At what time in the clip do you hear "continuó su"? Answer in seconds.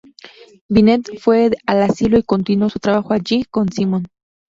2.23-2.79